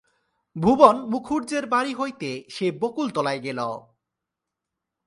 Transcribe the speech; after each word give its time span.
ভুবন 0.55 0.95
মুখুজ্যের 1.09 1.65
বাড়ি 1.65 1.93
হইতে 1.93 2.29
সে 2.49 2.65
বকুলতলায় 2.71 3.39
গেল। 3.39 3.59